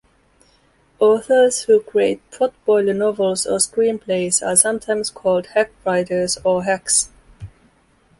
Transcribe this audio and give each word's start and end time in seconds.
Authors 0.99 1.61
who 1.65 1.79
create 1.79 2.21
potboiler 2.31 2.95
novels 2.95 3.45
or 3.45 3.57
screenplays 3.59 4.41
are 4.43 4.55
sometimes 4.55 5.11
called 5.11 5.45
hack 5.53 5.69
writers 5.85 6.39
or 6.43 6.63
hacks. 6.63 7.11